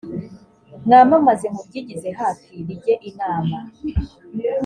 mwamamaze 0.85 1.45
mubyigize 1.55 2.09
hafi 2.19 2.51
bijye 2.67 2.93
inama 3.09 3.57